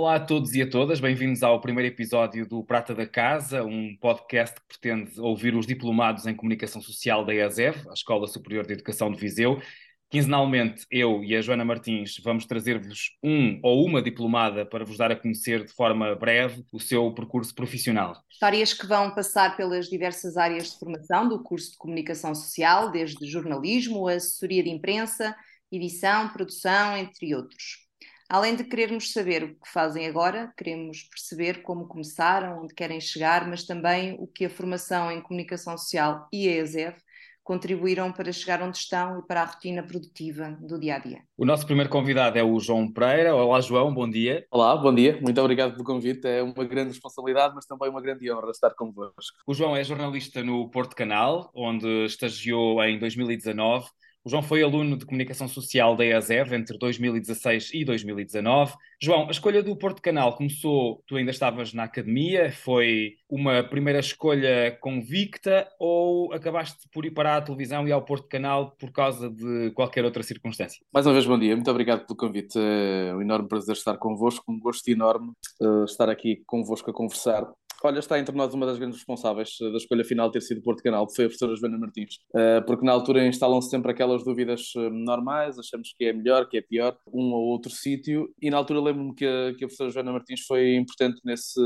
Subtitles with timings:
[0.00, 3.94] Olá a todos e a todas, bem-vindos ao primeiro episódio do Prata da Casa, um
[4.00, 8.72] podcast que pretende ouvir os diplomados em comunicação social da ESEV, a Escola Superior de
[8.72, 9.60] Educação de Viseu.
[10.08, 15.12] Quinzenalmente, eu e a Joana Martins vamos trazer-vos um ou uma diplomada para vos dar
[15.12, 18.16] a conhecer de forma breve o seu percurso profissional.
[18.30, 23.26] Histórias que vão passar pelas diversas áreas de formação do curso de comunicação social, desde
[23.26, 25.36] jornalismo, assessoria de imprensa,
[25.70, 27.89] edição, produção, entre outros.
[28.30, 33.48] Além de querermos saber o que fazem agora, queremos perceber como começaram, onde querem chegar,
[33.48, 36.94] mas também o que a formação em comunicação social e a ESEV
[37.42, 41.18] contribuíram para chegar onde estão e para a rotina produtiva do dia a dia.
[41.36, 43.34] O nosso primeiro convidado é o João Pereira.
[43.34, 44.46] Olá, João, bom dia.
[44.48, 45.18] Olá, bom dia.
[45.20, 46.24] Muito obrigado pelo convite.
[46.28, 49.38] É uma grande responsabilidade, mas também uma grande honra estar convosco.
[49.44, 53.88] O João é jornalista no Porto Canal, onde estagiou em 2019
[54.24, 58.74] o João foi aluno de comunicação social da EASEV entre 2016 e 2019.
[59.02, 63.98] João, a escolha do Porto Canal começou, tu ainda estavas na academia, foi uma primeira
[63.98, 69.30] escolha convicta ou acabaste por ir para a televisão e ao Porto Canal por causa
[69.30, 70.82] de qualquer outra circunstância?
[70.92, 72.58] Mais uma vez, bom dia, muito obrigado pelo convite.
[72.58, 75.32] É um enorme prazer estar convosco, um gosto enorme
[75.62, 77.50] uh, estar aqui convosco a conversar.
[77.82, 81.06] Olha, está entre nós uma das grandes responsáveis da escolha final ter sido Porto Canal,
[81.06, 84.90] que foi a professora Joana Martins, uh, porque na altura instalam-se sempre aquelas dúvidas uh,
[84.90, 88.80] normais, achamos que é melhor, que é pior, um ou outro sítio, e na altura
[88.80, 91.60] lembro-me que, a, que a professora Joana Martins foi importante nesse,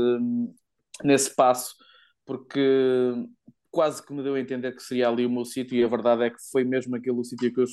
[1.03, 1.75] nesse passo,
[2.25, 3.11] porque
[3.69, 6.23] quase que me deu a entender que seria ali o meu sítio, e a verdade
[6.23, 7.63] é que foi mesmo aquele sítio que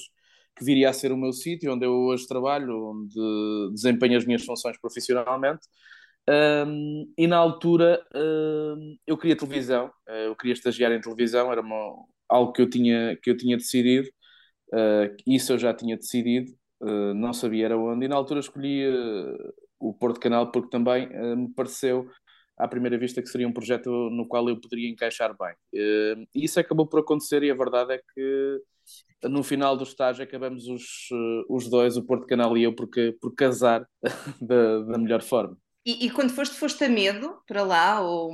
[0.54, 4.44] que viria a ser o meu sítio, onde eu hoje trabalho, onde desempenho as minhas
[4.44, 5.66] funções profissionalmente,
[6.28, 11.60] um, e na altura um, eu queria televisão, uh, eu queria estagiar em televisão, era
[11.60, 14.08] uma, algo que eu tinha, que eu tinha decidido,
[14.72, 18.84] uh, isso eu já tinha decidido, uh, não sabia era onde, e na altura escolhi
[19.80, 22.08] o Porto Canal porque também me pareceu
[22.56, 25.54] à primeira vista que seria um projeto no qual eu poderia encaixar bem.
[26.34, 28.62] e isso acabou por acontecer e a verdade é que
[29.24, 31.08] no final do estágio acabamos os,
[31.48, 33.84] os dois, o Porto Canal e eu, porque, por casar
[34.40, 35.56] da, da melhor forma.
[35.84, 38.00] E, e, quando foste, foste a medo para lá?
[38.00, 38.32] Ou,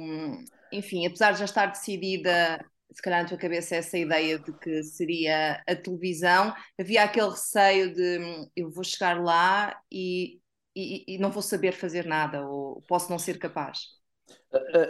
[0.72, 4.82] enfim, apesar de já estar decidida, se calhar na tua cabeça, essa ideia de que
[4.82, 10.40] seria a televisão, havia aquele receio de eu vou chegar lá e,
[10.76, 13.98] e, e não vou saber fazer nada, ou posso não ser capaz?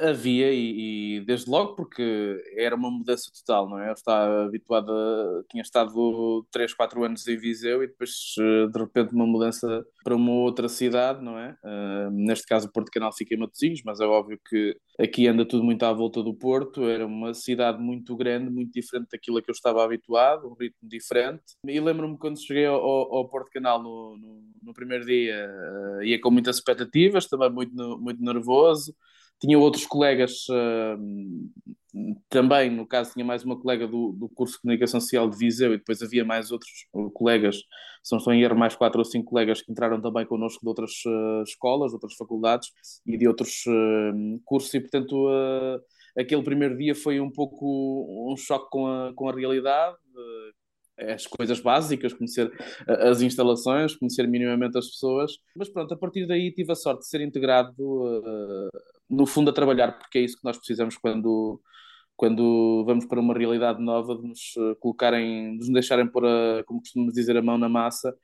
[0.09, 3.89] Havia, e, e, desde logo, porque era uma mudança total, não é?
[3.89, 8.79] Eu estava habituado, a, tinha estado 3, 4 anos em Viseu e depois, eh, de
[8.79, 11.57] repente, uma mudança para uma outra cidade, não é?
[11.65, 15.45] Uh, neste caso, o Porto Canal fica em Matosinhos, mas é óbvio que aqui anda
[15.45, 16.89] tudo muito à volta do Porto.
[16.89, 20.89] Era uma cidade muito grande, muito diferente daquilo a que eu estava habituado, um ritmo
[20.89, 21.43] diferente.
[21.67, 25.51] E lembro-me quando cheguei ao, ao, Porto Canal no, no, no primeiro dia,
[25.99, 28.95] uh, ia com muitas expectativas, também muito, muito nervoso
[29.41, 30.99] tinha outros colegas uh,
[32.29, 35.73] também, no caso tinha mais uma colega do, do curso de Comunicação Social de Viseu
[35.73, 37.57] e depois havia mais outros colegas,
[38.03, 40.69] se não estou em erro, mais quatro ou cinco colegas que entraram também connosco de
[40.69, 42.69] outras uh, escolas, de outras faculdades
[43.07, 45.29] e de outros uh, cursos e portanto
[46.17, 49.97] aquele primeiro dia foi um pouco um choque com a, com a realidade,
[50.99, 52.51] as coisas básicas, conhecer
[52.89, 55.33] as instalações, conhecer minimamente as pessoas.
[55.55, 57.73] Mas pronto, a partir daí tive a sorte de ser integrado,
[59.09, 61.61] no fundo, a trabalhar, porque é isso que nós precisamos quando,
[62.17, 66.65] quando vamos para uma realidade nova, de nos eh, colocarem, de nos deixarem pôr, a,
[66.65, 68.15] como costumamos dizer, a mão na massa.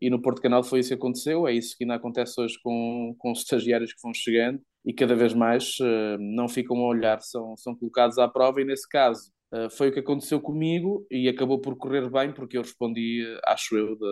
[0.00, 3.14] E no Porto Canal foi isso que aconteceu, é isso que ainda acontece hoje com,
[3.18, 7.20] com os estagiários que vão chegando e cada vez mais uh, não ficam a olhar,
[7.22, 11.28] são, são colocados à prova e nesse caso Uh, foi o que aconteceu comigo e
[11.28, 14.08] acabou por correr bem porque eu respondi, acho eu, da,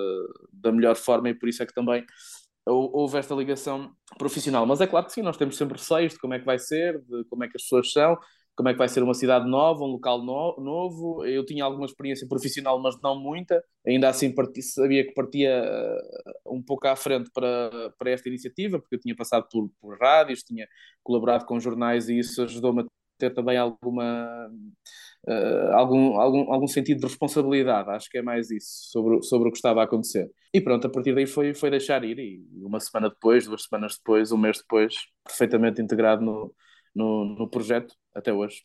[0.52, 2.04] da melhor forma e por isso é que também
[2.66, 4.66] houve esta ligação profissional.
[4.66, 7.00] Mas é claro que sim, nós temos sempre receios de como é que vai ser,
[7.02, 8.16] de como é que as pessoas são,
[8.54, 11.24] como é que vai ser uma cidade nova, um local no novo.
[11.24, 13.62] Eu tinha alguma experiência profissional, mas não muita.
[13.86, 15.62] Ainda assim sabia que partia
[16.46, 19.98] uh, um pouco à frente para, para esta iniciativa, porque eu tinha passado por, por
[19.98, 20.66] rádios, tinha
[21.02, 22.86] colaborado com jornais e isso ajudou-me a
[23.18, 24.50] ter também alguma
[25.28, 27.90] uh, algum, algum, algum sentido de responsabilidade.
[27.90, 30.30] Acho que é mais isso sobre, sobre o que estava a acontecer.
[30.52, 32.18] E pronto, a partir daí foi, foi deixar ir.
[32.18, 36.54] E uma semana depois, duas semanas depois, um mês depois, perfeitamente integrado no,
[36.94, 38.62] no, no projeto até hoje.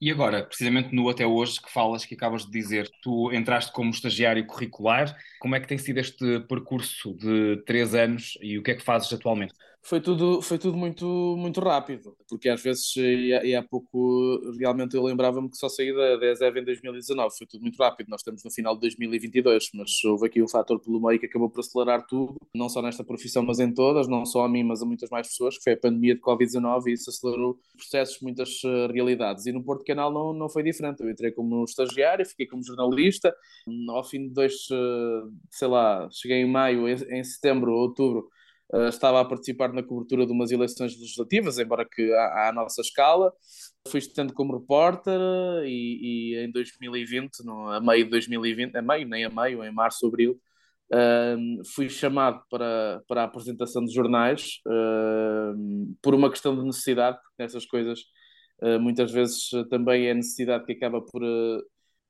[0.00, 3.90] E agora, precisamente no até hoje que falas, que acabas de dizer, tu entraste como
[3.90, 8.72] estagiário curricular, como é que tem sido este percurso de três anos e o que
[8.72, 9.54] é que fazes atualmente?
[9.84, 11.04] Foi tudo, foi tudo muito,
[11.36, 15.94] muito rápido, porque às vezes, e, e há pouco, realmente eu lembrava-me que só saí
[15.94, 19.68] da, da ESEV em 2019, foi tudo muito rápido, nós estamos no final de 2022,
[19.74, 23.04] mas houve aqui um fator pelo meio que acabou por acelerar tudo, não só nesta
[23.04, 25.74] profissão, mas em todas, não só a mim, mas a muitas mais pessoas, que foi
[25.74, 30.10] a pandemia de Covid-19 e isso acelerou processos, muitas uh, realidades, e no Porto Canal
[30.10, 33.34] não, não foi diferente, eu entrei como estagiário, fiquei como jornalista,
[33.90, 38.30] ao fim de dois, uh, sei lá, cheguei em maio, em setembro, outubro,
[38.72, 42.80] Uh, estava a participar na cobertura de umas eleições legislativas, embora que à, à nossa
[42.80, 43.32] escala.
[43.88, 45.20] Fui estando como repórter
[45.64, 49.70] e, e, em 2020, no, a meio de 2020, a meio, nem a meio, em
[49.70, 50.40] março, abril,
[50.92, 57.18] uh, fui chamado para, para a apresentação de jornais uh, por uma questão de necessidade,
[57.18, 58.00] porque nessas coisas
[58.80, 61.22] muitas vezes também é necessidade que acaba por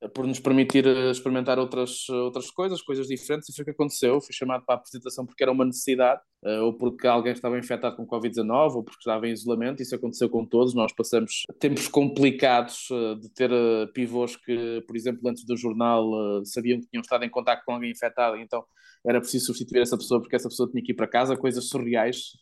[0.09, 4.21] por nos permitir eh, experimentar outras, outras coisas, coisas diferentes, e foi o que aconteceu.
[4.21, 7.97] Fui chamado para a apresentação porque era uma necessidade, eh, ou porque alguém estava infectado
[7.97, 9.83] com Covid-19, ou porque estava em isolamento.
[9.83, 10.75] Isso aconteceu com todos.
[10.75, 13.51] Nós passamos tempos complicados eh, de ter
[13.93, 17.91] pivôs que, por exemplo, antes do jornal sabiam que tinham estado em contato com alguém
[17.91, 18.65] infectado, então
[19.07, 22.33] era preciso substituir essa pessoa porque essa pessoa tinha que ir para casa, coisas surreais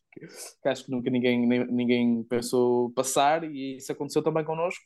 [0.62, 4.82] que acho que nunca ninguém, ninguém pensou passar, e isso aconteceu também connosco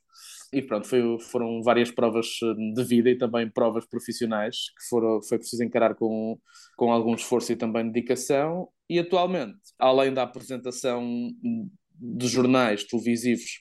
[0.53, 5.23] e pronto, foi, foram várias provas hum, de vida e também provas profissionais que foram,
[5.23, 6.39] foi preciso encarar com,
[6.77, 8.69] com algum esforço e também dedicação.
[8.89, 11.05] E atualmente, além da apresentação
[11.99, 13.59] de jornais televisivos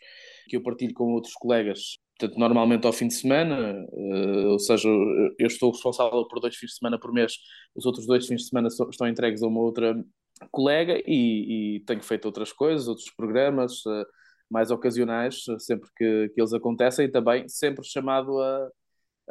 [0.47, 4.87] que eu partilho com outros colegas, portanto, normalmente ao fim de semana, uh, ou seja,
[4.87, 7.33] eu estou responsável por dois fins de semana por mês,
[7.75, 9.95] os outros dois fins de semana estão entregues a uma outra
[10.51, 13.81] colega e, e tenho feito outras coisas, outros programas.
[14.55, 18.69] Mais ocasionais, sempre que, que eles acontecem, e também sempre chamado a,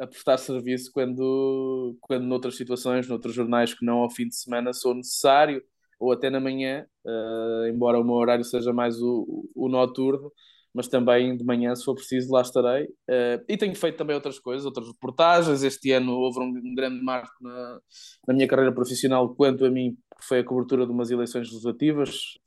[0.01, 4.71] a prestar serviço quando, quando noutras situações, noutros jornais que não ao fim de semana
[4.71, 5.63] sou necessário,
[5.99, 10.31] ou até na manhã, uh, embora o meu horário seja mais o, o noturno,
[10.71, 12.83] mas também de manhã, se for preciso, lá estarei.
[13.09, 15.63] Uh, e tenho feito também outras coisas, outras reportagens.
[15.63, 17.79] Este ano houve um grande marco na,
[18.27, 22.37] na minha carreira profissional quanto a mim, que foi a cobertura de umas eleições legislativas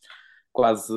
[0.59, 0.93] quase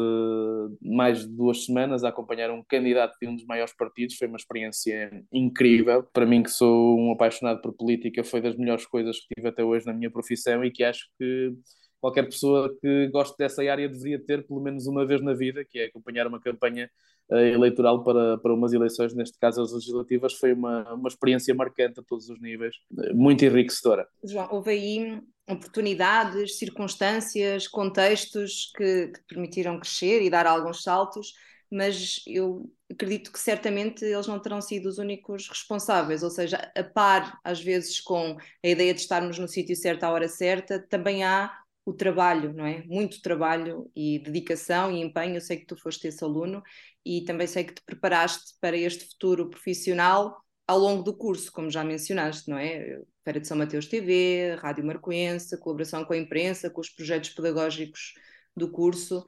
[0.81, 4.15] mais de duas semanas a acompanhar um candidato de um dos maiores partidos.
[4.15, 6.01] Foi uma experiência incrível.
[6.11, 9.63] Para mim, que sou um apaixonado por política, foi das melhores coisas que tive até
[9.63, 11.53] hoje na minha profissão e que acho que
[12.01, 15.80] qualquer pessoa que goste dessa área deveria ter pelo menos uma vez na vida, que
[15.80, 16.89] é acompanhar uma campanha
[17.30, 22.00] uh, eleitoral para, para umas eleições, neste caso as legislativas, foi uma, uma experiência marcante
[22.00, 22.75] a todos os níveis,
[23.13, 24.07] muito enriquecedora.
[24.24, 31.33] João, houve aí oportunidades, circunstâncias, contextos que, que permitiram crescer e dar alguns saltos,
[31.69, 36.83] mas eu acredito que certamente eles não terão sido os únicos responsáveis, ou seja, a
[36.83, 41.24] par às vezes com a ideia de estarmos no sítio certo à hora certa, também
[41.24, 42.83] há o trabalho, não é?
[42.85, 45.35] Muito trabalho e dedicação e empenho.
[45.35, 46.61] Eu sei que tu foste esse aluno
[47.05, 50.37] e também sei que te preparaste para este futuro profissional
[50.67, 53.01] ao longo do curso, como já mencionaste, não é?
[53.23, 58.13] Feira de São Mateus TV, Rádio Marcoense, colaboração com a imprensa, com os projetos pedagógicos
[58.55, 59.25] do curso.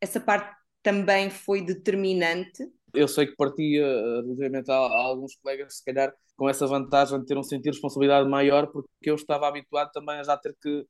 [0.00, 2.64] Essa parte também foi determinante?
[2.92, 3.84] Eu sei que partia
[4.22, 7.70] relativamente a, a, alguns colegas, se calhar, com essa vantagem de ter um sentido de
[7.70, 10.86] responsabilidade maior, porque eu estava habituado também a já ter que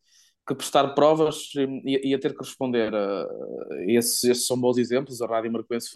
[0.46, 1.50] que prestar provas
[1.84, 2.92] e, a ter que responder.
[2.92, 5.22] Uh, esses, esses, são bons exemplos.
[5.22, 5.88] A Rádio Marquense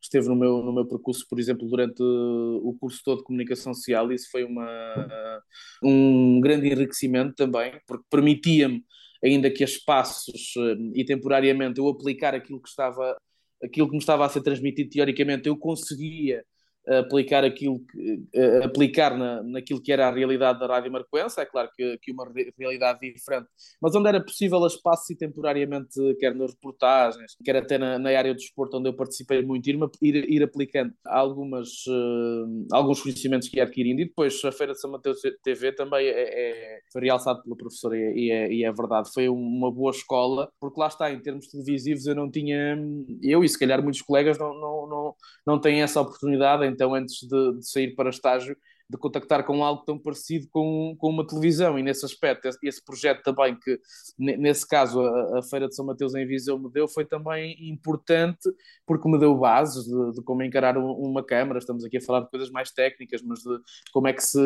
[0.00, 4.10] esteve no meu, no meu percurso, por exemplo, durante o curso todo de comunicação social,
[4.10, 5.42] e isso foi uma,
[5.82, 8.84] um grande enriquecimento também, porque permitia-me,
[9.24, 13.16] ainda que a espaços uh, e temporariamente, eu aplicar aquilo que estava
[13.62, 16.44] aquilo que me estava a ser transmitido teoricamente, eu conseguia
[16.88, 18.22] aplicar aquilo que,
[18.62, 22.26] aplicar na, naquilo que era a realidade da Rádio Marcoense, é claro que, que uma
[22.58, 23.48] realidade diferente,
[23.80, 28.10] mas onde era possível a espaço e temporariamente, quer nas reportagens, quer até na, na
[28.10, 33.48] área do desporto onde eu participei muito, ir, ir, ir aplicando algumas, uh, alguns conhecimentos
[33.48, 37.02] que ia adquirindo, e depois a Feira de São Mateus TV também é, é, foi
[37.02, 41.10] realçado pela professora e é, e é verdade, foi uma boa escola, porque lá está,
[41.10, 42.78] em termos televisivos eu não tinha,
[43.22, 45.14] eu e se calhar muitos colegas não, não, não,
[45.46, 48.56] não têm essa oportunidade então antes de, de sair para estágio,
[48.88, 53.22] de contactar com algo tão parecido com, com uma televisão, e nesse aspecto, esse projeto
[53.22, 53.80] também que,
[54.16, 58.48] nesse caso, a, a Feira de São Mateus em Viseu me deu, foi também importante,
[58.86, 62.30] porque me deu bases de, de como encarar uma câmara, estamos aqui a falar de
[62.30, 63.58] coisas mais técnicas, mas de
[63.92, 64.38] como é que se,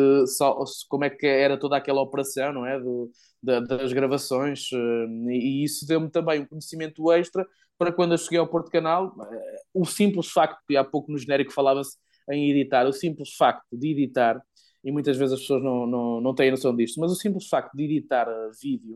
[0.89, 5.85] como é que era toda aquela operação, não é, de, das gravações, eh, e isso
[5.87, 7.45] deu-me também um conhecimento extra
[7.77, 11.17] para quando eu cheguei ao Porto Canal, eh, o simples facto, e há pouco no
[11.17, 11.97] genérico falava-se
[12.29, 14.41] em editar, o simples facto de editar,
[14.83, 17.75] e muitas vezes as pessoas não, não, não têm noção disto, mas o simples facto
[17.75, 18.95] de editar uh, vídeo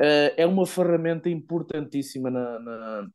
[0.00, 3.08] uh, é uma ferramenta importantíssima na, na,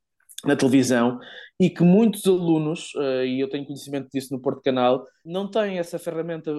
[0.45, 1.19] na, televisão
[1.59, 5.77] e que muitos alunos, uh, e eu tenho conhecimento disso no Porto Canal, não têm
[5.77, 6.51] essa ferramenta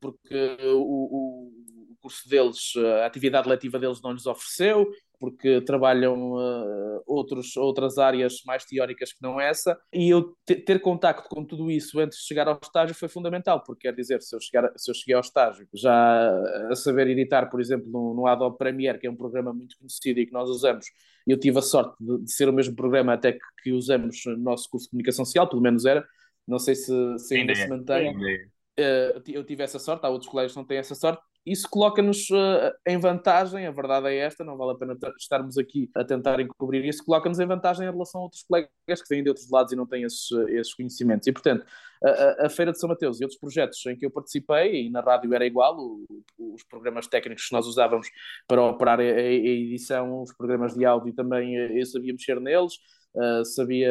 [0.00, 2.72] porque o, o curso deles,
[3.02, 4.88] a atividade letiva deles não lhes ofereceu,
[5.20, 11.28] porque trabalham uh, outros, outras áreas mais teóricas que não essa, e eu ter contacto
[11.28, 14.40] com tudo isso antes de chegar ao estágio foi fundamental, porque quer dizer, se eu,
[14.40, 16.32] chegar, se eu cheguei ao estágio já
[16.70, 20.20] a saber editar, por exemplo, no, no Adobe Premiere, que é um programa muito conhecido
[20.20, 20.86] e que nós usamos,
[21.26, 24.38] eu tive a sorte de, de ser o mesmo programa até que, que, usamos no
[24.38, 26.02] nosso curso de comunicação social, pelo menos era,
[26.48, 28.16] não sei se, se ainda, ainda se mantém.
[28.16, 32.28] Uh, eu tive essa sorte, há outros colegas que não têm essa sorte, isso coloca-nos
[32.30, 36.38] uh, em vantagem, a verdade é esta, não vale a pena estarmos aqui a tentar
[36.40, 39.72] encobrir isso, coloca-nos em vantagem em relação a outros colegas que vêm de outros lados
[39.72, 41.26] e não têm esses, esses conhecimentos.
[41.26, 41.64] E, portanto,
[42.04, 45.00] a, a, Feira de São Mateus e outros projetos em que eu participei, e na
[45.00, 46.04] rádio era igual, o,
[46.38, 48.08] os programas técnicos que nós usávamos
[48.46, 52.74] para operar a, a edição, os programas de áudio também eh, eu sabia mexer neles,
[53.14, 53.90] uh, sabia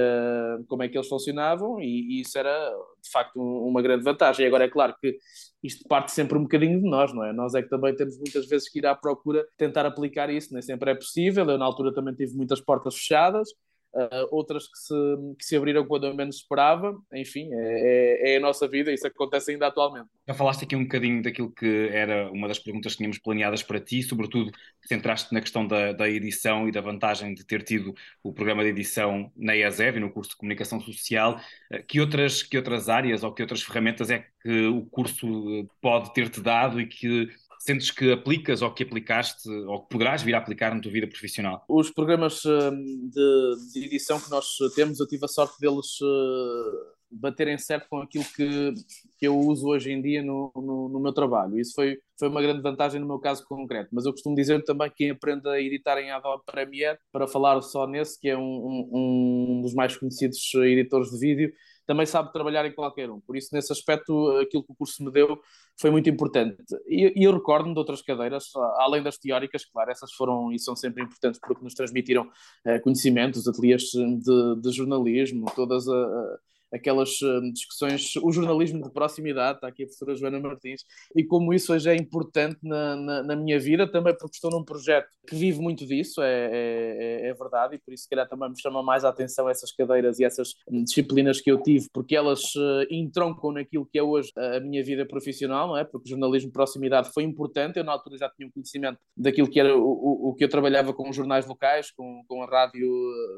[0.68, 2.72] como é que eles funcionavam e, e isso era
[3.02, 4.46] de facto um, uma grande vantagem.
[4.46, 5.18] Agora é claro que
[5.64, 7.34] isto parte sempre um bocadinho de nós, não é?
[7.34, 10.62] Nós é que também temos muitas vezes que ir à procura tentar aplicar isso, nem
[10.62, 11.50] sempre é possível.
[11.50, 13.50] Eu na altura também tive muitas portas fechadas,
[13.94, 14.94] uh, outras que se,
[15.38, 16.98] que se abriram quando eu menos esperava.
[17.14, 20.08] Enfim, é, é, é, a nossa vida, isso acontece ainda atualmente.
[20.28, 23.80] Já falaste aqui um bocadinho daquilo que era uma das perguntas que tínhamos planeadas para
[23.80, 24.52] ti, sobretudo
[24.88, 27.94] centraste na questão da, da edição e da vantagem de ter tido
[28.24, 31.40] o programa de edição na EASEV e no curso de Comunicação Social.
[31.72, 36.14] Uh, que outras, que outras áreas ou que outras ferramentas é que o curso pode
[36.14, 37.30] ter-te dado e que
[37.60, 41.08] sentes que aplicas ou que aplicaste ou que poderás vir a aplicar na tua vida
[41.08, 41.64] profissional?
[41.68, 47.00] Os programas hum, de, de edição que nós temos, eu tive a sorte deles uh,
[47.12, 48.74] baterem certo com aquilo que,
[49.18, 51.60] que eu uso hoje em dia no, no, no, meu trabalho.
[51.60, 53.90] Isso foi, foi uma grande vantagem no meu caso concreto.
[53.92, 57.62] Mas eu costumo dizer também que quem aprende a editar em Adobe Premiere, para falar
[57.62, 61.54] só nesse, que é um, um, um dos mais conhecidos editores de vídeo,
[61.90, 63.20] também sabe trabalhar em qualquer um.
[63.20, 65.40] Por isso, nesse aspecto, aquilo que o curso me deu
[65.76, 66.56] foi muito importante.
[66.88, 70.76] E, e eu recordo-me de outras cadeiras, além das teóricas, claro, essas foram e são
[70.76, 72.30] sempre importantes porque nos transmitiram
[72.68, 76.40] uh, conhecimentos, ateliês de, de jornalismo, todas a,
[76.74, 80.84] aquelas hum, discussões, o jornalismo de proximidade, está aqui a professora Joana Martins,
[81.16, 84.64] e como isso hoje é importante na, na, na minha vida, também porque estou num
[84.64, 88.50] projeto que vive muito disso, é, é, é, verdade, e por isso, se calhar, também
[88.50, 92.16] me chama mais a atenção essas cadeiras e essas hum, disciplinas que eu tive, porque
[92.16, 92.42] elas
[92.90, 95.84] entroncam naquilo que é hoje a minha vida profissional, não é?
[95.84, 99.50] Porque o jornalismo de proximidade foi importante, eu na altura já tinha um conhecimento daquilo
[99.50, 102.46] que era o, o, o que eu trabalhava com os jornais locais, com, com, a
[102.46, 102.90] rádio,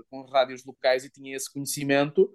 [0.10, 2.30] com rádios locais, e tinha esse conhecimento,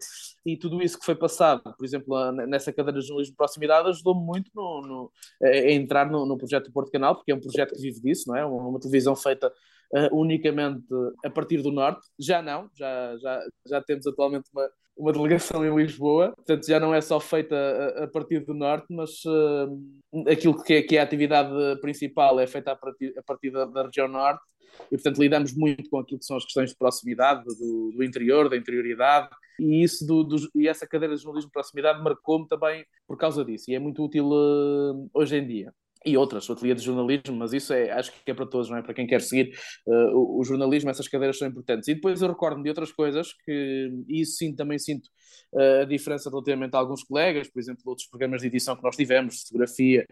[0.45, 4.25] e tudo isso que foi passado, por exemplo, nessa cadeira de jornalismo de proximidade, ajudou-me
[4.25, 5.12] muito no, no,
[5.43, 8.28] a entrar no, no, projeto do Porto Canal, porque é um projeto que vive disso,
[8.28, 8.45] não é?
[8.45, 9.52] Uma, uma televisão feita
[9.93, 10.87] uh, unicamente
[11.25, 12.07] a partir do Norte.
[12.19, 16.95] Já não, já, já, já temos atualmente uma, uma delegação em Lisboa, portanto já não
[16.95, 21.00] é só feita a, a partir do Norte, mas uh, aquilo que é, que é
[21.00, 21.50] a atividade
[21.81, 24.43] principal é feita a partir, a partir da, da região Norte
[24.90, 28.49] e portanto lidamos muito com aquilo que são as questões de proximidade, do, do interior,
[28.49, 32.84] da interioridade, e, isso do, do, e essa cadeira de jornalismo de proximidade marcou-me também
[33.06, 35.72] por causa disso, e é muito útil uh, hoje em dia
[36.06, 38.76] e outras, o ateliê de jornalismo, mas isso é, acho que é para todos, não
[38.76, 38.82] é?
[38.82, 39.52] Para quem quer seguir
[39.86, 41.88] uh, o, o, jornalismo, essas cadeiras são importantes.
[41.88, 45.06] E depois eu recordo-me de outras coisas que, e isso sim, também sinto
[45.52, 48.94] uh, a diferença relativamente a alguns colegas, por exemplo, outros programas de edição que nós
[48.94, 50.06] tivemos, de fotografia,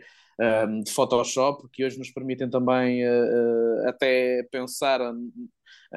[0.69, 5.01] um, de Photoshop, que hoje nos permitem também uh, até pensar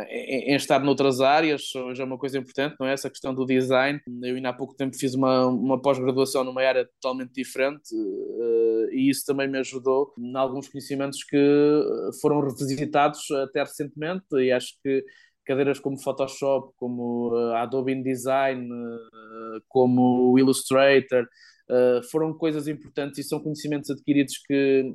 [0.10, 2.94] em, estar noutras áreas, hoje é uma coisa importante, não é?
[2.94, 4.00] Essa questão do design.
[4.24, 9.10] Eu ainda há pouco tempo fiz uma, uma pós-graduação numa área totalmente diferente uh, e
[9.10, 11.38] isso também me ajudou em alguns conhecimentos que
[12.22, 15.04] foram revisitados até recentemente e acho que
[15.46, 21.28] cadeiras como Photoshop, como uh, Adobe InDesign, uh, como Illustrator,
[22.10, 24.86] foram coisas importantes e são conhecimentos adquiridos que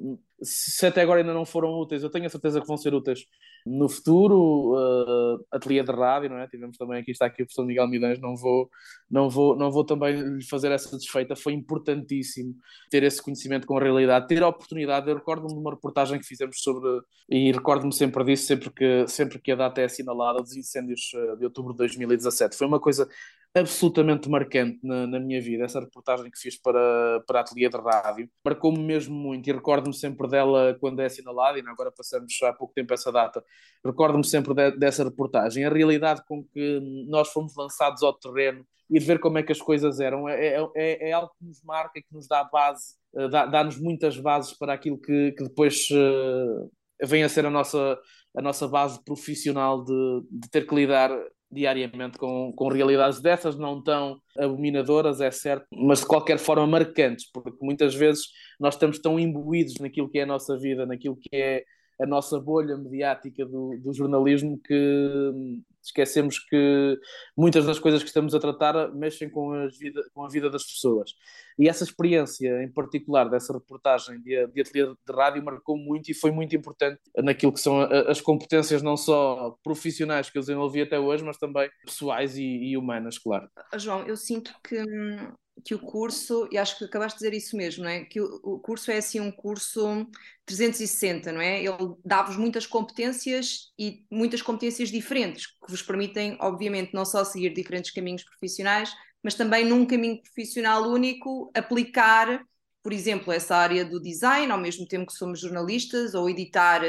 [0.43, 3.27] se até agora ainda não foram úteis, eu tenho a certeza que vão ser úteis
[3.65, 4.75] no futuro.
[4.75, 6.47] Uh, ateliê de rádio, não é?
[6.49, 8.69] Tivemos também aqui, está aqui o professor Miguel Midães, não vou,
[9.11, 11.37] não vou, não vou também lhe fazer essa desfeita.
[11.37, 12.55] Foi importantíssimo
[12.91, 15.09] ter esse conhecimento com a realidade, ter a oportunidade.
[15.09, 16.89] Eu recordo-me de uma reportagem que fizemos sobre,
[17.29, 21.37] e recordo-me sempre disso, sempre que, sempre que a data é assinalada, dos incêndios uh,
[21.37, 22.57] de outubro de 2017.
[22.57, 23.09] Foi uma coisa
[23.55, 28.31] absolutamente marcante na, na, minha vida, essa reportagem que fiz para, para Ateliê de Rádio.
[28.45, 32.75] Marcou-me mesmo muito e recordo-me sempre dela quando é assinalada, e agora passamos há pouco
[32.75, 33.45] tempo essa data.
[33.85, 35.65] Recordo-me sempre de, dessa reportagem.
[35.65, 39.61] A realidade com que nós fomos lançados ao terreno e ver como é que as
[39.61, 43.29] coisas eram é, é, é, é algo que nos marca, que nos dá base, eh,
[43.29, 46.71] dá-nos muitas bases para aquilo que, que depois uh,
[47.03, 47.99] vem a ser a nossa,
[48.37, 51.11] a nossa base profissional de, de ter que lidar
[51.53, 57.31] diariamente com, com realidades dessas, não tão abominadoras, é certo, mas de qualquer forma marcantes,
[57.31, 58.29] porque muitas vezes
[58.59, 61.65] nós estamos tão imbuídos naquilo que é a nossa vida, naquilo que é
[62.01, 66.99] a nossa bolha mediática do, do jornalismo que esquecemos que
[67.37, 70.65] muitas das coisas que estamos a tratar mexem com, as vida, com a vida das
[70.65, 71.13] pessoas.
[71.59, 76.15] E essa experiência, em particular, dessa reportagem de, de ateliê de rádio, marcou muito e
[76.15, 80.99] foi muito importante naquilo que são as competências, não só profissionais que eu desenvolvi até
[80.99, 83.49] hoje, mas também pessoais e, e humanas, claro.
[83.77, 85.33] João, eu sinto que hum,
[85.65, 88.05] que o curso, e acho que acabaste de dizer isso mesmo, não é?
[88.05, 90.07] Que o, curso é assim um curso
[90.47, 91.63] 360, não é?
[91.63, 97.53] Ele dá-vos muitas competências e muitas competências diferentes, que vos permitem, obviamente, não só seguir
[97.55, 98.93] diferentes caminhos profissionais,
[99.23, 102.45] mas também num caminho profissional único, aplicar,
[102.83, 106.83] por exemplo, essa área do design, ao mesmo tempo que somos jornalistas, ou editar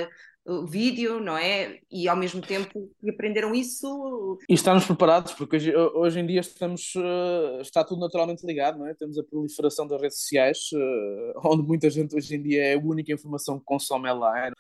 [0.68, 1.80] vídeo, não é?
[1.90, 4.38] E ao mesmo tempo aprenderam isso.
[4.50, 8.88] E estamos preparados, porque hoje, hoje em dia estamos, uh, está tudo naturalmente ligado, não
[8.88, 8.94] é?
[8.94, 12.80] Temos a proliferação das redes sociais, uh, onde muita gente hoje em dia é a
[12.80, 14.52] única informação que consome lá.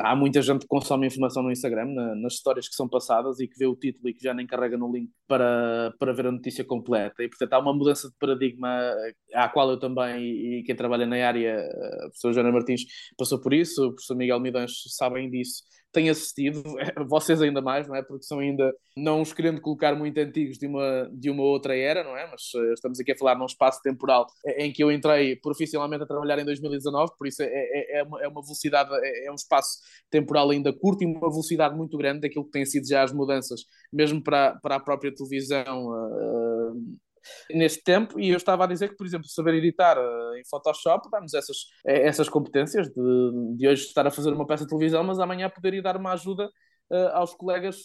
[0.00, 3.48] Há muita gente que consome informação no Instagram, na, nas histórias que são passadas e
[3.48, 6.32] que vê o título e que já nem carrega no link para, para ver a
[6.32, 7.22] notícia completa.
[7.22, 8.92] E portanto há uma mudança de paradigma
[9.32, 12.82] à qual eu também e quem trabalha na área, a professora Joana Martins,
[13.16, 14.82] passou por isso, o professor Miguel Midães
[15.30, 16.62] disso, tem assistido,
[17.08, 18.02] vocês ainda mais, não é?
[18.02, 22.04] Porque são ainda, não os querendo colocar muito antigos de uma, de uma outra era,
[22.04, 22.30] não é?
[22.30, 26.06] Mas uh, estamos aqui a falar num espaço temporal em que eu entrei profissionalmente a
[26.06, 29.36] trabalhar em 2019, por isso é, é, é, uma, é uma velocidade, é, é, um
[29.36, 29.78] espaço
[30.10, 33.62] temporal ainda curto e uma velocidade muito grande daquilo que têm sido já as mudanças,
[33.92, 35.88] mesmo para, para a própria televisão.
[35.88, 37.09] Uh,
[37.50, 41.08] neste tempo, e eu estava a dizer que, por exemplo, saber editar uh, em Photoshop
[41.10, 41.56] dá-nos essas,
[41.86, 45.48] eh, essas competências de, de hoje estar a fazer uma peça de televisão, mas amanhã
[45.48, 46.46] poder ir dar uma ajuda
[46.90, 47.82] uh, aos colegas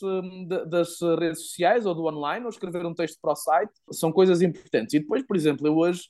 [0.67, 4.41] das redes sociais ou do online, ou escrever um texto para o site, são coisas
[4.41, 4.93] importantes.
[4.93, 6.03] E depois, por exemplo, eu hoje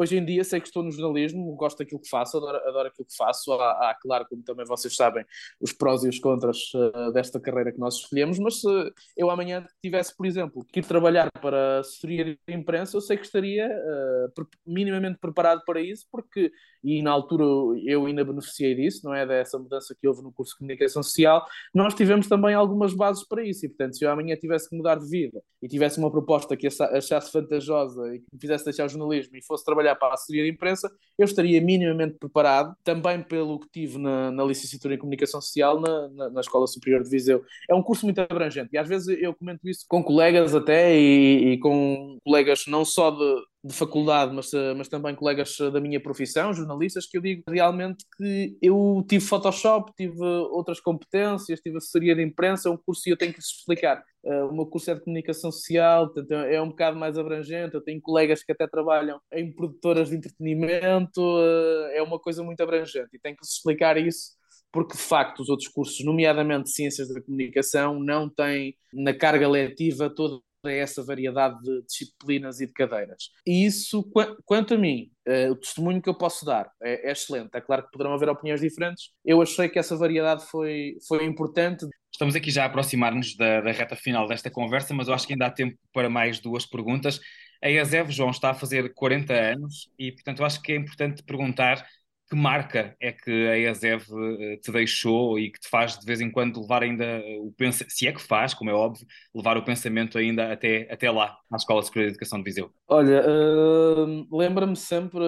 [0.00, 3.06] Hoje em dia sei que estou no jornalismo, gosto daquilo que faço, adoro, adoro aquilo
[3.06, 3.52] que faço.
[3.52, 5.26] Há, há, claro, como também vocês sabem,
[5.60, 8.66] os prós e os contras uh, desta carreira que nós escolhemos, mas se
[9.14, 13.26] eu amanhã tivesse, por exemplo, que ir trabalhar para assessoria de imprensa, eu sei que
[13.26, 16.50] estaria uh, minimamente preparado para isso, porque,
[16.82, 17.44] e na altura
[17.84, 19.26] eu ainda beneficiei disso, não é?
[19.26, 23.44] Dessa mudança que houve no curso de comunicação social, nós tivemos também algumas bases para
[23.44, 26.56] isso, e portanto, se eu amanhã tivesse que mudar de vida e tivesse uma proposta
[26.56, 30.14] que achasse vantajosa e que me fizesse deixar o jornalismo e fosse trabalhar para a
[30.14, 34.98] assessoria de imprensa, eu estaria minimamente preparado, também pelo que tive na, na licenciatura em
[34.98, 37.44] Comunicação Social na, na, na, Escola Superior de Viseu.
[37.68, 41.52] É um curso muito abrangente e às vezes eu comento isso com colegas até e,
[41.52, 45.80] e com colegas não só de, de faculdade, mas, eh, mas também colegas eh, da
[45.80, 51.76] minha profissão, jornalistas, que eu digo realmente que eu tive Photoshop, tive outras competências, tive
[51.76, 54.02] assessoria de imprensa, é um curso e eu tenho que explicar.
[54.24, 57.74] Uh, o meu curso é de comunicação social, portanto é um bocado mais abrangente.
[57.74, 62.62] Eu tenho colegas que até trabalham em produtoras de entretenimento, uh, é uma coisa muito
[62.62, 64.40] abrangente e tenho que explicar isso
[64.72, 70.08] porque de facto os outros cursos, nomeadamente Ciências da Comunicação, não têm na carga letiva
[70.08, 73.30] toda essa variedade de disciplinas e de cadeiras.
[73.46, 74.04] E isso,
[74.44, 77.50] quanto a mim, uh, o testemunho que eu posso dar é, é, excelente.
[77.54, 79.10] É claro que poderão haver opiniões diferentes.
[79.24, 81.86] Eu achei que essa variedade foi, foi importante.
[82.12, 85.32] Estamos aqui já a aproximar-nos da, da reta final desta conversa, mas eu acho que
[85.32, 87.20] ainda há tempo para mais duas perguntas.
[87.62, 91.22] A EASEV, João, está a fazer 40 anos e, portanto, eu acho que é importante
[91.22, 91.86] perguntar
[92.30, 94.04] que marca é que a ESEV
[94.38, 97.92] eh, te deixou e que te faz de vez em quando levar ainda o pensamento,
[97.92, 101.56] se é que faz, como é óbvio, levar o pensamento ainda até, até lá, na
[101.56, 102.70] Escola Superior de Educação de Viseu?
[102.86, 105.24] Olha, uh, lembra-me sempre,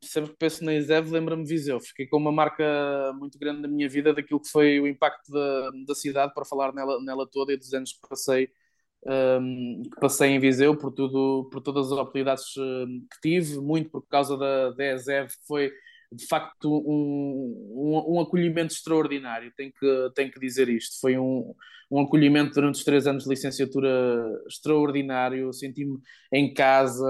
[0.00, 1.78] sempre que penso na ESEV, lembra-me Viseu.
[1.80, 2.64] Fiquei com uma marca
[3.18, 6.72] muito grande na minha vida daquilo que foi o impacto da, da cidade para falar
[6.72, 8.48] nela, nela toda e dos anos que passei
[9.06, 14.02] um, que passei em Viseu por, tudo, por todas as oportunidades que tive, muito por
[14.08, 15.70] causa da, da que foi
[16.12, 21.00] de facto um, um, um, acolhimento extraordinário, tenho que, tenho que dizer isto.
[21.00, 21.54] Foi um,
[21.90, 23.88] um acolhimento durante os três anos de licenciatura
[24.48, 25.98] extraordinário, senti-me
[26.32, 27.06] em casa,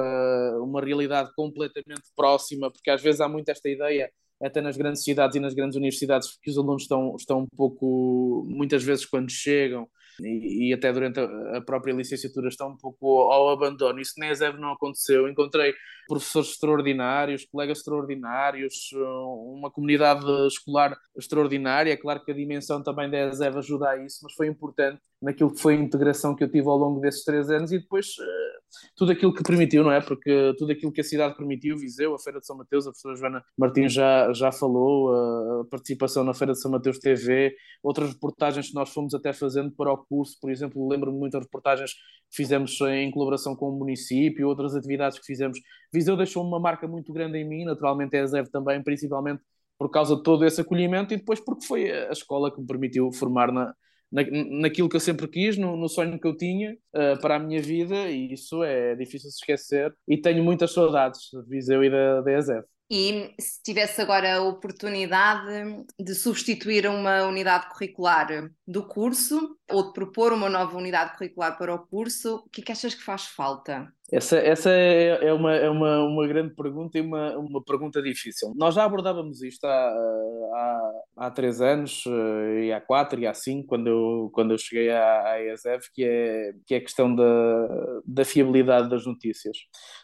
[0.60, 4.10] uma realidade completamente próxima, porque às vezes há muito esta ideia
[4.42, 8.46] até nas grandes cidades e nas grandes universidades, que os alunos estão, estão um pouco,
[8.48, 9.88] muitas vezes quando chegam,
[10.20, 14.00] e, e até durante a, a, própria licenciatura estão um pouco ao, ao abandono.
[14.00, 15.28] Isso nem a não aconteceu.
[15.28, 15.74] Encontrei
[16.08, 21.92] professores extraordinários, colegas extraordinários, uma comunidade escolar extraordinária.
[21.92, 25.52] É claro que a dimensão também da ESEV ajuda a isso, mas foi importante naquilo
[25.52, 28.56] que foi a integração que eu tive ao longo desses três anos e depois uh,
[28.96, 30.00] tudo aquilo que permitiu, não é?
[30.00, 33.16] Porque tudo aquilo que a cidade permitiu, Viseu, a Feira de São Mateus, a professora
[33.16, 38.68] Joana Martins já, já falou, a participação na Feira de São Mateus TV, outras reportagens
[38.68, 42.36] que nós fomos até fazendo para o curso, por exemplo, lembro-me muito das reportagens que
[42.36, 45.58] fizemos em colaboração com o município, outras atividades que fizemos.
[45.92, 49.42] Viseu deixou uma marca muito grande em mim, naturalmente é a ZEV também, principalmente
[49.78, 53.12] por causa de todo esse acolhimento e depois porque foi a escola que me permitiu
[53.12, 53.74] formar na,
[54.10, 54.22] na,
[54.60, 57.60] naquilo que eu sempre quis, no, no sonho que eu tinha uh, para a minha
[57.60, 59.94] vida, e isso é difícil de esquecer.
[60.08, 62.66] E tenho muitas saudades de Viseu e da, da ESF.
[62.88, 69.92] E se tivesse agora a oportunidade de substituir uma unidade curricular do curso ou de
[69.92, 73.26] propor uma nova unidade curricular para o curso, o que é que achas que faz
[73.26, 73.92] falta?
[74.12, 78.52] Essa, essa é, é, uma, é uma, uma grande pergunta e uma, uma pergunta difícil.
[78.56, 83.34] Nós já abordávamos isto há, há, há três anos, eh, e há quatro, e há
[83.34, 87.12] cinco, quando eu, quando eu cheguei à, à ESF, que é, que é a questão
[87.12, 87.68] da,
[88.06, 89.56] da fiabilidade das notícias.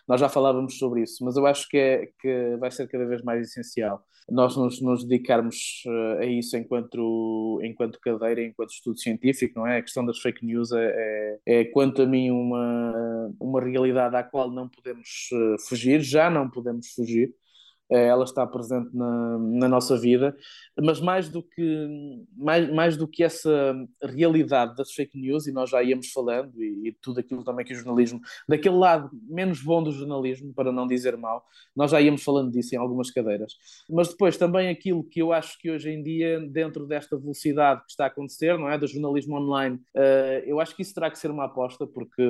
[0.08, 3.22] Nós já falávamos sobre isso, mas eu acho que, é, que vai ser cada vez
[3.22, 9.51] mais essencial nós nos, nos dedicarmos eh, a isso enquanto, enquanto cadeira, enquanto estudo científico,
[9.54, 9.78] não é?
[9.78, 14.22] A questão das fake news é, é, é quanto a mim, uma, uma realidade à
[14.22, 17.34] qual não podemos eh, fugir, já não podemos fugir,
[17.98, 20.36] ela está presente na, na nossa vida,
[20.80, 21.88] mas mais do que
[22.36, 26.88] mais, mais do que essa realidade das fake news, e nós já íamos falando, e,
[26.88, 30.86] e tudo aquilo também que o jornalismo, daquele lado menos bom do jornalismo, para não
[30.86, 33.54] dizer mal, nós já íamos falando disso em algumas cadeiras.
[33.88, 37.90] Mas depois também aquilo que eu acho que hoje em dia, dentro desta velocidade que
[37.90, 38.78] está a acontecer, não é?
[38.78, 42.22] Do jornalismo online, uh, eu acho que isso terá que ser uma aposta, porque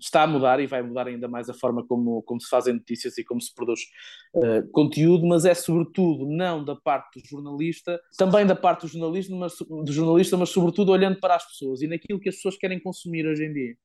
[0.00, 3.18] está a mudar e vai mudar ainda mais a forma como, como se fazem notícias
[3.18, 3.80] e como se produz
[4.58, 9.34] uh, conteúdo, mas é sobretudo não da parte do jornalista, também da parte do jornalista,
[9.34, 12.80] mas, do jornalista, mas sobretudo olhando para as pessoas e naquilo que as pessoas querem
[12.80, 13.76] consumir hoje em dia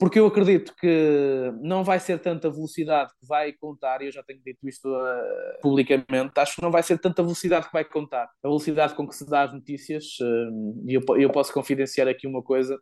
[0.00, 4.22] porque eu acredito que não vai ser tanta velocidade que vai contar, e eu já
[4.22, 8.24] tenho dito isto uh, publicamente, acho que não vai ser tanta velocidade que vai contar.
[8.42, 12.26] A velocidade com que se dá as notícias, uh, e eu, eu, posso confidenciar aqui
[12.26, 12.80] uma coisa,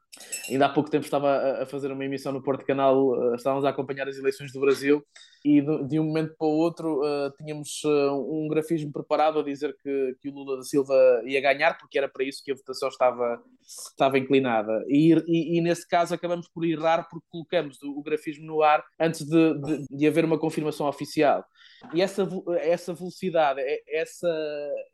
[0.49, 3.71] ainda há pouco tempo estava a, fazer uma emissão no Porto Canal, uh, estávamos a
[3.71, 5.05] acompanhar as eleições do Brasil,
[5.45, 7.01] e de, de um momento para o outro
[7.37, 11.97] tínhamos um grafismo preparado a dizer que, que o Lula da Silva ia ganhar, porque
[11.97, 14.85] era para isso que a votação estava, estava inclinada.
[14.89, 18.85] E, e, e nesse caso acabamos por errar porque colocamos o, o grafismo no ar
[18.99, 21.45] antes de, de, de, haver uma confirmação oficial.
[21.95, 22.29] E essa,
[22.61, 24.29] essa velocidade, é, essa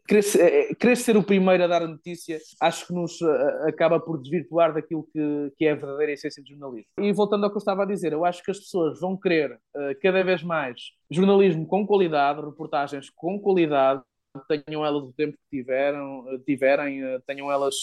[0.07, 3.21] querer, é, querer ser o primeiro a dar a notícia, acho que nos
[3.67, 6.91] acaba por desvirtuar daquilo que, que é a verdadeira essência do jornalismo.
[6.99, 9.59] E voltando ao que eu estava a dizer, eu acho que as pessoas vão querer
[10.03, 14.03] cada vez mais jornalismo com qualidade, reportagens com qualidade,
[14.49, 17.75] tenham elas o tempo que tiveram, tiverem, eh, tenham elas,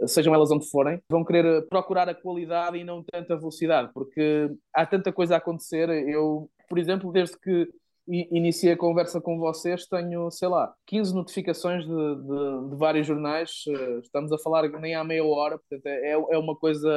[0.00, 4.50] eh, sejam elas onde forem, vão querer procurar a qualidade e não tanta velocidade, porque
[4.74, 5.88] há tanta coisa a acontecer.
[6.08, 7.68] Eu, por exemplo, desde que
[8.08, 13.62] iniciei a conversa com vocês, tenho, sei lá, 15 notificações de, de, de, vários jornais,
[13.68, 16.90] eh, estamos a falar nem há meia hora, portanto é, é uma coisa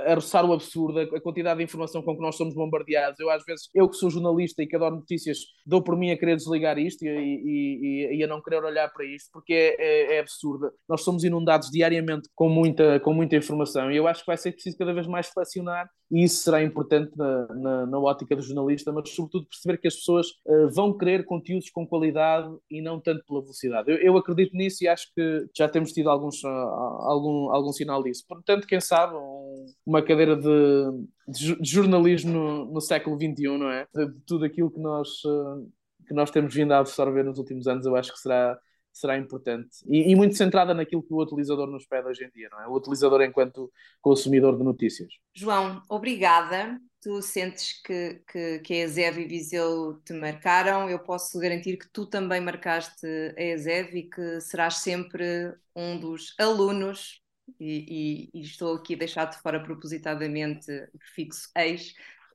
[0.00, 3.18] a roçar o absurdo, a quantidade de informação com que nós somos bombardeados.
[3.18, 6.16] Eu, às vezes, eu que sou jornalista e que adoro notícias, dou por mim a
[6.16, 10.16] querer desligar isto e, e, e a não querer olhar para isto, porque é, é,
[10.16, 10.72] é absurda.
[10.88, 14.52] Nós somos inundados diariamente com muita, com muita informação e eu acho que vai ser
[14.52, 18.92] preciso cada vez mais flexionar e isso será importante na, na, na ótica do jornalista,
[18.92, 23.24] mas sobretudo perceber que as pessoas uh, vão querer conteúdos com qualidade e não tanto
[23.24, 23.90] pela velocidade.
[23.90, 28.02] Eu, eu acredito nisso e acho que já temos tido alguns, uh, algum, algum sinal
[28.02, 28.24] disso.
[28.28, 33.86] Portanto, quem sabe, um, uma cadeira de, de, jornalismo no, no, século XXI, não é?
[33.94, 35.70] De, de tudo aquilo que nós, uh,
[36.06, 38.58] que nós temos vindo a absorver nos últimos anos, eu acho que será
[38.98, 42.48] será importante e, e, muito centrada naquilo que o utilizador nos pede hoje em dia,
[42.50, 42.66] não é?
[42.66, 45.12] O utilizador enquanto consumidor de notícias.
[45.34, 46.80] João, obrigada.
[47.00, 51.88] Tu sentes que, que, que a ESEV e Viseu te marcaram, eu posso garantir que
[51.92, 53.06] tu também marcaste
[53.36, 57.22] a ESEV e que serás sempre um dos alunos,
[57.60, 61.94] e, e, e estou aqui a deixar de fora propositadamente o prefixo ex,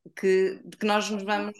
[0.10, 1.54] que, de que nós nos vamos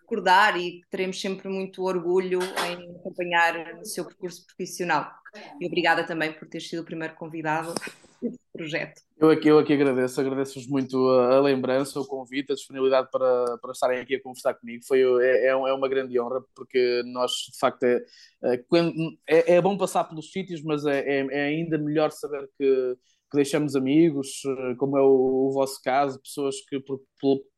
[0.00, 5.10] recordar e que teremos sempre muito orgulho em acompanhar o seu percurso profissional.
[5.60, 7.74] E obrigada também por ter sido o primeiro convidado
[8.20, 9.02] deste projeto.
[9.20, 13.58] Eu aqui, eu aqui agradeço, agradeço-vos muito a, a, lembrança, o convite, a disponibilidade para,
[13.58, 14.82] para estarem aqui a conversar comigo.
[14.88, 18.02] Foi, é, é, é uma grande honra, porque nós, de facto, é,
[19.28, 22.96] é, é bom passar pelos sítios, mas é, é, é ainda melhor saber que
[23.30, 27.00] que deixamos amigos, eh, como é o, o vosso caso, pessoas que, por,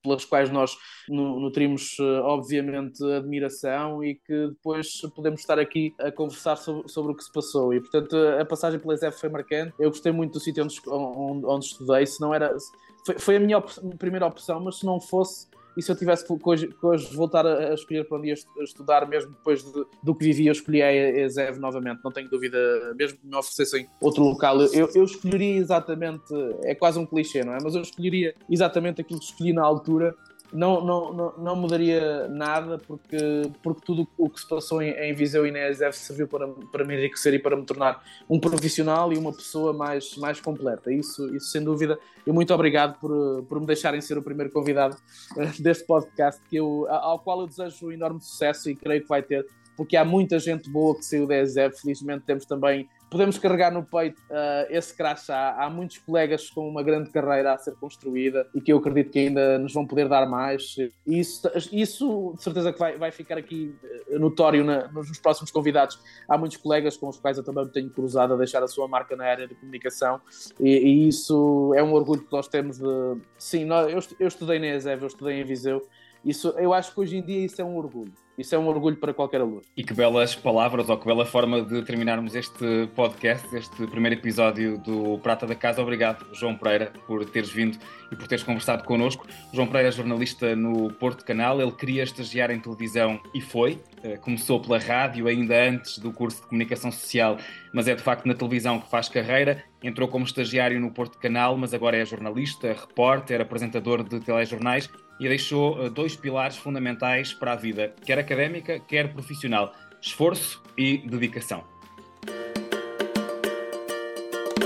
[0.02, 0.76] pelas quais nós
[1.08, 7.16] nutrimos, eh, obviamente, admiração e que depois podemos estar aqui a conversar sobre, sobre o
[7.16, 7.72] que se passou.
[7.72, 9.72] E, portanto, a passagem pela ESEF foi marcante.
[9.78, 12.06] Eu gostei muito do sítio onde, onde, onde estudei.
[12.06, 12.56] Se não era,
[13.04, 16.26] foi, foi a minha op primeira opção, mas se não fosse e se eu tivesse
[16.26, 16.74] que hoje,
[17.14, 20.82] voltar a, escolher para onde ia estudar, mesmo depois de, do que vivi, eu escolhi
[20.82, 22.58] a ESEV novamente, não tenho dúvida,
[22.94, 27.54] mesmo que me oferecessem outro local, eu, eu escolheria exatamente, é quase um clichê, não
[27.54, 27.58] é?
[27.62, 30.14] Mas eu escolheria exatamente aquilo que escolhi na altura
[30.52, 33.16] não, não, não, não mudaria nada porque,
[33.62, 36.84] porque tudo o que se passou em, em Viseu e na ESF serviu para, para
[36.84, 40.92] me enriquecer e para me tornar um profissional e uma pessoa mais, mais completa.
[40.92, 41.98] Isso, isso sem dúvida.
[42.26, 44.96] E muito obrigado por, por me deixarem ser o primeiro convidado
[45.38, 49.08] eh, deste podcast que eu, ao qual eu desejo um enorme sucesso e creio que
[49.08, 51.80] vai ter porque há muita gente boa que saiu da ESEF.
[51.80, 55.54] Felizmente temos também podemos carregar no peito uh, esse crachá.
[55.58, 59.18] Há muitos colegas com uma grande carreira a ser construída e que eu acredito que
[59.18, 60.76] ainda nos vão poder dar mais.
[61.06, 63.76] Isso, isso de certeza que vai, vai ficar aqui
[64.08, 66.00] eh, notório na, nos próximos convidados.
[66.26, 69.14] Há muitos colegas com os quais eu também tenho cruzado a deixar a sua marca
[69.14, 70.18] na área de comunicação
[70.58, 73.20] e, e isso é um orgulho que nós temos de...
[73.36, 75.86] Sim, nós, eu, eu estudei na ESEV, eu estudei em Viseu.
[76.24, 78.12] Isso, eu acho que hoje em dia isso é um orgulho.
[78.38, 79.62] Isso é um orgulho para qualquer aluno.
[79.76, 84.78] E que belas palavras, ou que bela forma de terminarmos este podcast, este primeiro episódio
[84.78, 85.82] do Prata da Casa.
[85.82, 87.78] Obrigado, João Pereira, por teres vindo
[88.10, 89.26] e por teres conversado connosco.
[89.52, 93.80] João Pereira é jornalista no Porto Canal, ele queria estagiar em televisão e foi.
[94.02, 97.36] Eh, começou pela rádio ainda antes do curso de comunicação social,
[97.72, 99.62] mas é de facto na televisão que faz carreira.
[99.82, 104.88] Entrou como estagiário no Porto Canal, mas agora é jornalista, repórter, apresentador de telejornais
[105.22, 110.98] e deixou eh, dois pilares fundamentais para a vida, quer académica, quer profissional: esforço e
[110.98, 111.62] dedicação.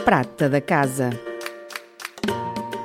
[0.03, 1.11] Prata da Casa.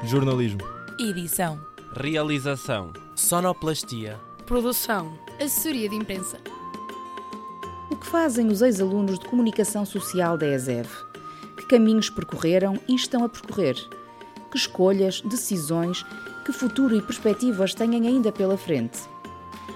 [0.04, 0.60] Jornalismo.
[1.00, 1.62] Edição.
[1.96, 2.92] Realização.
[3.16, 4.20] Sonoplastia.
[4.46, 5.18] Produção.
[5.40, 6.40] Assessoria de imprensa.
[7.90, 10.90] O que fazem os ex-alunos de comunicação social da ESEV?
[11.56, 13.76] Que caminhos percorreram e estão a percorrer?
[14.50, 16.04] Que escolhas, decisões
[16.44, 19.00] que futuro e perspectivas têm ainda pela frente.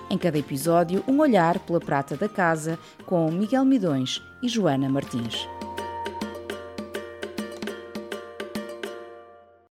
[0.10, 5.48] Em cada episódio, um olhar pela prata da casa com Miguel Midões e Joana Martins.